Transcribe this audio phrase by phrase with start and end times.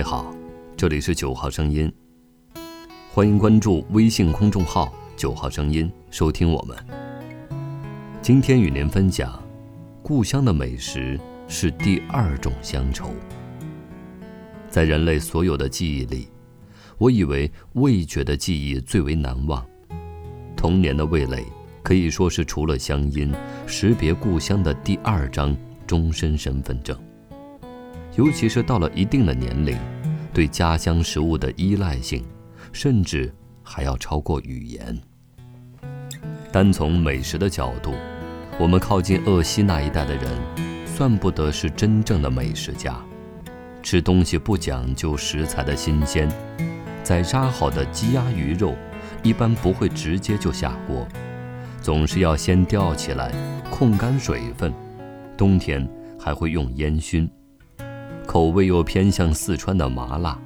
[0.00, 0.34] 位好，
[0.78, 1.92] 这里是九号声音，
[3.12, 6.74] 欢迎关注微信公众号“九号声音”，收听我们。
[8.22, 9.38] 今天与您分享，
[10.02, 13.10] 故乡的美食是第二种乡愁。
[14.70, 16.28] 在人类所有的记忆里，
[16.96, 19.62] 我以为味觉的记忆最为难忘。
[20.56, 21.44] 童年的味蕾
[21.82, 23.34] 可以说是除了乡音，
[23.66, 25.54] 识别故乡的第二张
[25.86, 26.98] 终身身份证。
[28.16, 29.78] 尤其是到了一定的年龄，
[30.34, 32.24] 对家乡食物的依赖性，
[32.72, 33.32] 甚至
[33.62, 34.98] 还要超过语言。
[36.52, 37.94] 单从美食的角度，
[38.58, 40.24] 我们靠近鄂西那一带的人，
[40.84, 42.96] 算不得是真正的美食家。
[43.82, 46.28] 吃东西不讲究食材的新鲜，
[47.02, 48.74] 宰杀好的鸡鸭鱼肉，
[49.22, 51.06] 一般不会直接就下锅，
[51.80, 53.32] 总是要先吊起来，
[53.70, 54.74] 控干水分。
[55.36, 57.30] 冬天还会用烟熏。
[58.30, 60.38] 口味又偏向四川的麻辣，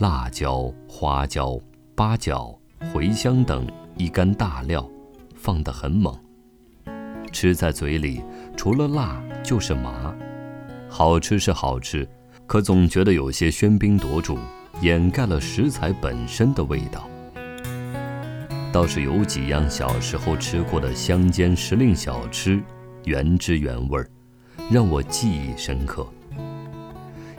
[0.00, 1.56] 辣椒、花椒、
[1.94, 2.52] 八角、
[2.92, 3.64] 茴香等
[3.96, 4.84] 一干大料，
[5.36, 6.12] 放得很猛。
[7.30, 8.24] 吃在嘴里，
[8.56, 10.12] 除了辣就是麻。
[10.88, 12.04] 好吃是好吃，
[12.44, 14.36] 可总觉得有些喧宾夺主，
[14.80, 17.08] 掩盖了食材本身的味道。
[18.72, 22.60] 倒是有几样小时候吃过的乡间时令小吃，
[23.04, 24.10] 原汁原味儿，
[24.68, 26.04] 让我记忆深刻。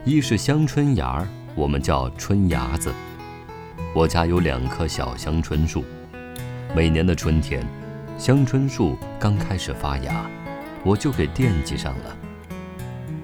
[0.03, 2.91] 一是香椿芽儿，我们叫春芽子。
[3.93, 5.83] 我家有两棵小香椿树，
[6.75, 7.63] 每年的春天，
[8.17, 10.27] 香椿树刚开始发芽，
[10.83, 12.17] 我就给惦记上了。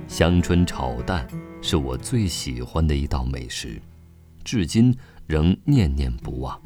[0.07, 1.27] 香椿炒蛋
[1.63, 3.81] 是我最喜欢的一道美食，
[4.43, 6.61] 至今仍念念不忘。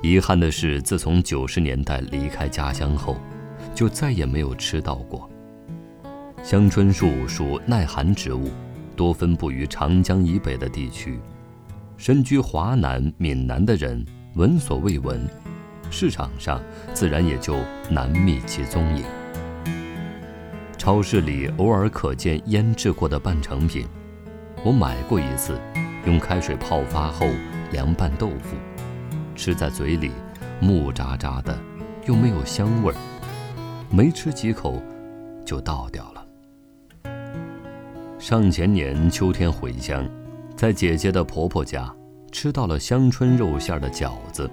[0.00, 3.16] 遗憾的是，自从九十年代离开家乡后，
[3.74, 5.28] 就再也没有吃到过。
[6.44, 8.50] 香椿树属耐寒植物，
[8.94, 11.18] 多分布于长江以北的地区。
[11.96, 15.26] 身居华南、闽南的人闻所未闻，
[15.90, 16.60] 市场上
[16.92, 17.56] 自然也就
[17.88, 19.04] 难觅其踪影。
[20.76, 23.86] 超市里偶尔可见腌制过的半成品，
[24.62, 25.58] 我买过一次，
[26.04, 27.26] 用开水泡发后
[27.72, 28.54] 凉拌豆腐，
[29.34, 30.10] 吃在嘴里
[30.60, 31.58] 木渣渣的，
[32.06, 32.96] 又没有香味儿，
[33.90, 34.78] 没吃几口
[35.42, 36.13] 就倒掉了。
[38.24, 40.02] 上前年秋天回乡，
[40.56, 41.94] 在姐姐的婆婆家
[42.32, 44.50] 吃到了香椿肉馅的饺子，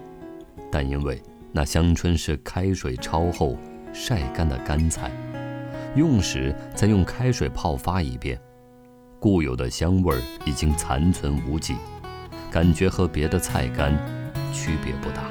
[0.69, 1.23] 但因为
[1.53, 3.55] 那香椿是开水焯后
[3.93, 5.09] 晒干的干菜，
[5.95, 8.37] 用时再用开水泡发一遍，
[9.21, 11.77] 固有的香味儿已经残存无几，
[12.51, 13.97] 感觉和别的菜干
[14.51, 15.23] 区别不大。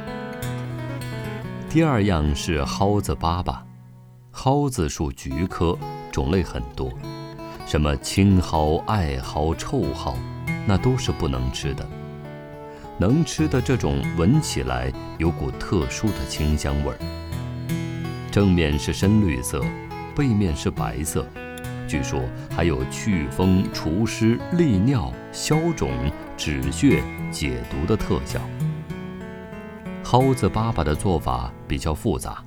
[1.69, 3.59] 第二样是蒿子粑粑，
[4.33, 5.77] 蒿子属菊科，
[6.11, 6.91] 种类很多。
[7.71, 10.17] 什么青蒿、艾蒿、臭蒿，
[10.67, 11.89] 那都是不能吃的。
[12.99, 16.99] 能吃的这种，闻起来有股特殊的清香味儿。
[18.29, 19.65] 正面是深绿色，
[20.17, 21.25] 背面是白色，
[21.87, 22.21] 据说
[22.51, 25.93] 还有祛风、除湿、利尿、消肿、
[26.37, 28.41] 止血、解毒的特效。
[30.03, 32.43] 蒿子粑粑的做法比较复杂，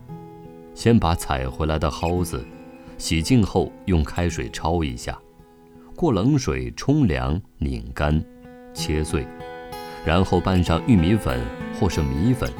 [0.75, 2.45] 先把采回来的蒿子。
[2.97, 5.17] 洗净后用开水焯一下，
[5.95, 8.23] 过冷水冲凉拧干，
[8.73, 9.25] 切碎，
[10.05, 11.39] 然后拌上玉米粉
[11.79, 12.51] 或是米粉，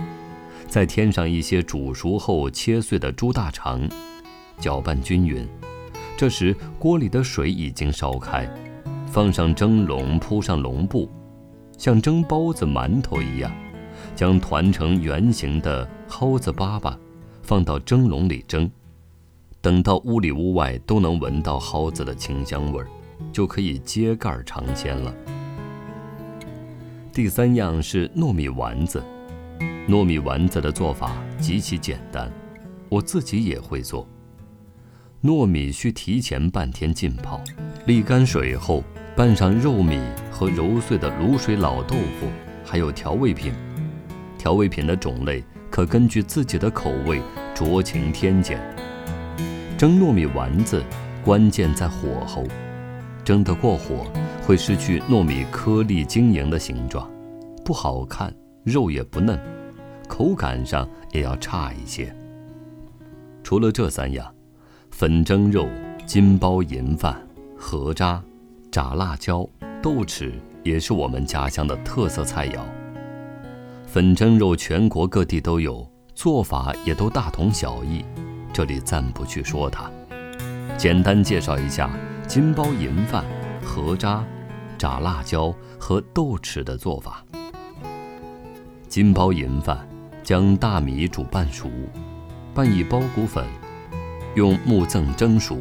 [0.67, 3.87] 再添上一些煮熟后切碎的猪大肠，
[4.59, 5.47] 搅拌均匀。
[6.15, 8.47] 这时锅里的水已经烧开，
[9.07, 11.09] 放上蒸笼，铺上笼布，
[11.77, 13.51] 像蒸包子、馒头一样，
[14.15, 16.95] 将团成圆形的蒿子粑粑
[17.41, 18.69] 放到蒸笼里蒸。
[19.63, 22.87] 等到屋里屋外都能闻到蒿子的清香味儿，
[23.31, 25.15] 就可以揭盖尝鲜了。
[27.13, 29.01] 第三样是糯米丸子，
[29.87, 32.29] 糯米丸子的做法极其简单，
[32.89, 34.05] 我自己也会做。
[35.23, 37.41] 糯米需提前半天浸泡，
[37.87, 38.83] 沥干水后
[39.15, 39.97] 拌上肉米
[40.29, 42.27] 和揉碎的卤水老豆腐，
[42.65, 43.53] 还有调味品。
[44.37, 47.21] 调味品的种类可根据自己的口味
[47.55, 48.72] 酌情添减。
[49.83, 50.81] 蒸糯米丸子，
[51.25, 52.45] 关键在火候，
[53.25, 54.05] 蒸得过火
[54.47, 57.05] 会失去糯米颗粒晶莹的形状，
[57.65, 58.33] 不好看，
[58.63, 59.37] 肉也不嫩，
[60.07, 62.15] 口感上也要差一些。
[63.43, 64.33] 除了这三样，
[64.89, 65.67] 粉蒸肉、
[66.05, 67.21] 金包银饭、
[67.57, 68.23] 河渣、
[68.71, 69.45] 炸辣椒、
[69.81, 70.31] 豆豉
[70.63, 72.61] 也是我们家乡的特色菜肴。
[73.85, 78.01] 粉蒸肉全国各地都有，做法也都大同小异。
[78.53, 79.91] 这里暂不去说它，
[80.77, 81.89] 简单介绍一下
[82.27, 83.25] 金包银饭、
[83.65, 84.23] 河渣、
[84.77, 87.25] 炸辣椒和豆豉的做法。
[88.87, 89.87] 金包银饭，
[90.23, 91.67] 将大米煮半熟，
[92.53, 93.43] 拌以包谷粉，
[94.35, 95.57] 用木甑蒸熟，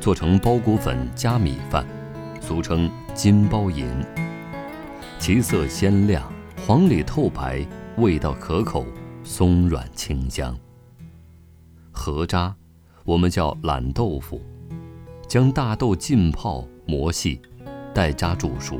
[0.00, 1.84] 做成包谷粉加米饭，
[2.40, 3.84] 俗称金包银。
[5.18, 6.22] 其色鲜亮，
[6.64, 7.66] 黄里透白，
[7.96, 8.86] 味道可口，
[9.24, 10.56] 松软清香。
[12.06, 12.54] 合渣，
[13.04, 14.40] 我们叫懒豆腐，
[15.26, 17.40] 将大豆浸泡磨细，
[17.92, 18.78] 待渣煮熟，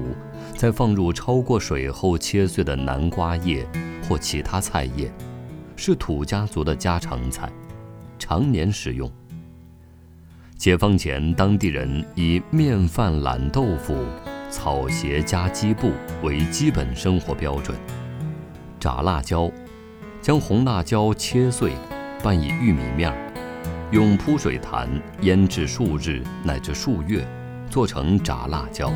[0.55, 3.67] 再放入焯过水后切碎的南瓜叶
[4.09, 5.13] 或其他菜叶，
[5.75, 7.51] 是土家族的家常菜，
[8.17, 9.11] 常年食用。
[10.57, 14.05] 解放前，当地人以面饭懒豆腐、
[14.51, 15.91] 草鞋加鸡布
[16.23, 17.77] 为基本生活标准。
[18.79, 19.51] 炸辣椒，
[20.23, 21.73] 将红辣椒切碎。
[22.27, 23.17] 拌以玉米面儿，
[23.93, 24.89] 用铺水坛
[25.21, 27.25] 腌制数日乃至数月，
[27.71, 28.93] 做成炸辣椒。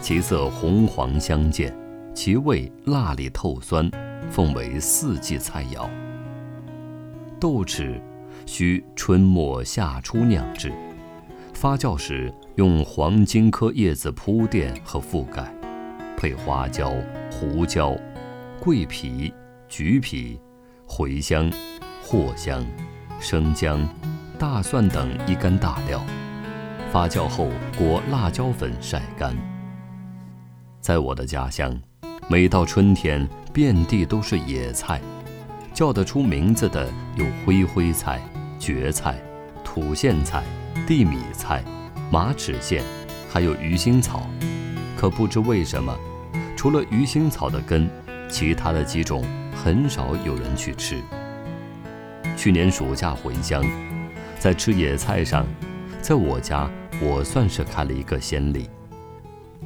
[0.00, 1.70] 其色红黄相间，
[2.14, 3.90] 其味辣里透酸，
[4.30, 5.86] 奉为四季菜肴。
[7.38, 8.00] 豆豉
[8.46, 10.72] 需春末夏初酿制，
[11.52, 15.54] 发酵时用黄金科叶子铺垫和覆盖，
[16.16, 16.90] 配花椒、
[17.30, 17.94] 胡椒、
[18.58, 19.30] 桂皮、
[19.68, 20.40] 橘皮、
[20.88, 21.52] 茴香。
[22.10, 22.66] 藿香、
[23.20, 23.88] 生姜、
[24.36, 26.04] 大蒜等一干大料，
[26.90, 27.46] 发酵后
[27.78, 29.32] 裹辣椒粉晒干。
[30.80, 31.80] 在我的家乡，
[32.28, 35.00] 每到春天，遍地都是野菜，
[35.72, 38.20] 叫得出名字的有灰灰菜、
[38.58, 39.14] 蕨菜、
[39.62, 40.42] 土苋菜、
[40.88, 41.62] 地米菜、
[42.10, 42.82] 马齿苋，
[43.32, 44.26] 还有鱼腥草。
[44.96, 45.96] 可不知为什么，
[46.56, 47.88] 除了鱼腥草的根，
[48.28, 49.24] 其他的几种
[49.54, 51.00] 很少有人去吃。
[52.40, 53.62] 去年暑假回乡，
[54.38, 55.46] 在吃野菜上，
[56.00, 58.66] 在我家我算是开了一个先例。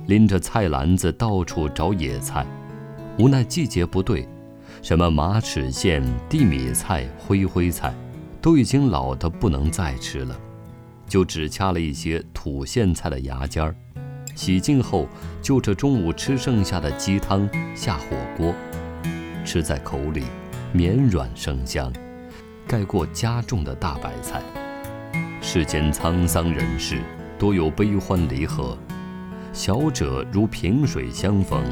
[0.06, 2.44] 拎着菜篮子到处找野菜，
[3.16, 4.28] 无奈季节不对，
[4.82, 7.94] 什么马齿苋、地米菜、灰灰菜，
[8.42, 10.36] 都已经老得不能再吃了，
[11.06, 13.76] 就只掐了一些土苋菜的芽尖儿，
[14.34, 15.06] 洗净后
[15.40, 18.52] 就着中午吃剩下的鸡汤下火锅，
[19.44, 20.24] 吃在口里
[20.72, 21.92] 绵软生香。
[22.66, 24.42] 盖过家种的大白菜。
[25.40, 27.00] 世间沧桑人世，
[27.38, 28.76] 多有悲欢离合，
[29.52, 31.62] 小者如萍水相逢，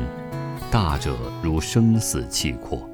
[0.70, 2.88] 大者如生死契阔。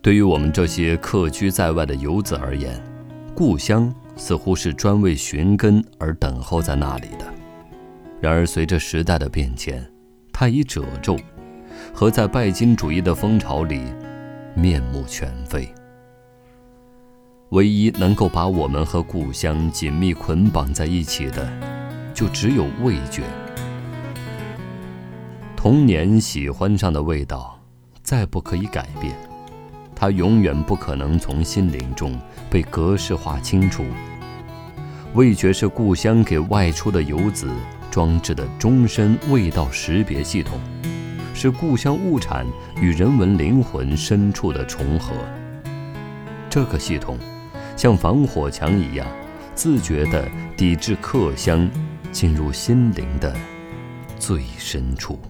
[0.00, 2.80] 对于我们这些客居在外的游子而言，
[3.34, 7.26] 故乡似乎是专为寻根而等候在那里的。
[8.20, 9.84] 然而，随着时代的变迁，
[10.32, 11.16] 它已褶皱，
[11.92, 13.82] 和在拜金主义的风潮里
[14.54, 15.68] 面目全非。
[17.50, 21.48] 唯一能够把我们和故乡紧密捆绑在一起的，
[22.12, 23.22] 就只有味觉。
[25.54, 27.56] 童年喜欢上的味道，
[28.02, 29.14] 再不可以改变，
[29.94, 32.18] 它永远不可能从心灵中
[32.50, 33.84] 被格式化清除。
[35.14, 37.48] 味觉是故乡给外出的游子
[37.92, 40.58] 装置的终身味道识别系统，
[41.32, 42.44] 是故乡物产
[42.80, 45.12] 与人文灵魂深处的重合。
[46.50, 47.16] 这个系统。
[47.76, 49.06] 像防火墙一样，
[49.54, 51.68] 自觉地抵制客香
[52.10, 53.36] 进入心灵的
[54.18, 55.20] 最深处。